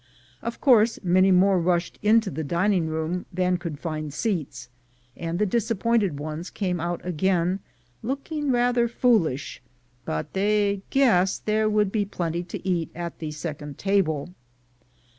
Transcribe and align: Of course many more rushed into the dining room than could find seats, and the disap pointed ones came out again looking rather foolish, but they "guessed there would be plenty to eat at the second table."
Of 0.41 0.59
course 0.59 0.97
many 1.03 1.29
more 1.29 1.61
rushed 1.61 1.99
into 2.01 2.31
the 2.31 2.43
dining 2.43 2.87
room 2.87 3.27
than 3.31 3.57
could 3.57 3.77
find 3.77 4.11
seats, 4.11 4.67
and 5.15 5.37
the 5.37 5.45
disap 5.45 5.77
pointed 5.77 6.19
ones 6.19 6.49
came 6.49 6.79
out 6.79 7.01
again 7.05 7.59
looking 8.01 8.49
rather 8.51 8.87
foolish, 8.87 9.61
but 10.03 10.33
they 10.33 10.81
"guessed 10.89 11.45
there 11.45 11.69
would 11.69 11.91
be 11.91 12.05
plenty 12.05 12.41
to 12.41 12.67
eat 12.67 12.89
at 12.95 13.19
the 13.19 13.29
second 13.29 13.77
table." 13.77 14.33